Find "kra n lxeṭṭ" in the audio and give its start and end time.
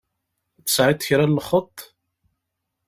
1.07-1.77